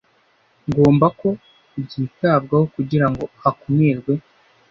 [0.67, 1.29] ngomba ko
[1.83, 4.13] byitabwaho kugira ngo hakumirwe